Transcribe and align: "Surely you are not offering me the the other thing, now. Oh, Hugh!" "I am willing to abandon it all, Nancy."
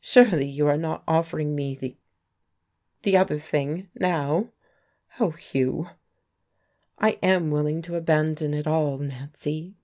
"Surely 0.00 0.46
you 0.46 0.68
are 0.68 0.76
not 0.76 1.02
offering 1.08 1.52
me 1.52 1.74
the 1.74 1.96
the 3.02 3.16
other 3.16 3.38
thing, 3.40 3.90
now. 3.96 4.52
Oh, 5.18 5.32
Hugh!" 5.32 5.88
"I 6.98 7.18
am 7.24 7.50
willing 7.50 7.82
to 7.82 7.96
abandon 7.96 8.54
it 8.54 8.68
all, 8.68 8.98
Nancy." 8.98 9.74